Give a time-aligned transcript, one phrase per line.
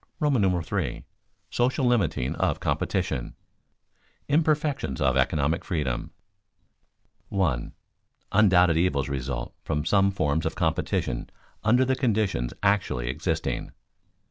[0.81, 1.05] §III.
[1.51, 3.35] SOCIAL LIMITING OF COMPETITION [Sidenote:
[4.29, 6.09] Imperfections of economic freedom]
[7.29, 7.71] 1.
[8.31, 11.29] _Undoubted evils result from some forms of competition
[11.63, 13.73] under the conditions actually existing.